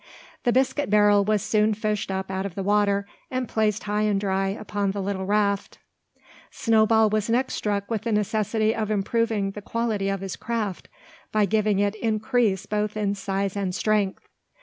[0.45, 4.19] The biscuit barrel was soon fished up out of the water, and placed high and
[4.19, 5.77] dry upon the little raft.
[6.49, 10.87] Snowball was next struck with the necessity of improving the quality of his craft,
[11.31, 14.27] by giving it increase both in size and strength.